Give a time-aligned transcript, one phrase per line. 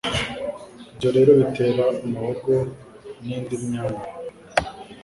[0.93, 2.53] Ibyo rero bitera umuhogo
[3.25, 4.05] nindi myanya